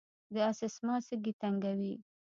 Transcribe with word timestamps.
د 0.33 0.35
اسثما 0.51 0.95
سږي 1.07 1.33
تنګوي. 1.41 1.93